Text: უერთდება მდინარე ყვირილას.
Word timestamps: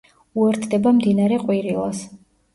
უერთდება 0.43 0.93
მდინარე 1.01 1.39
ყვირილას. 1.45 2.03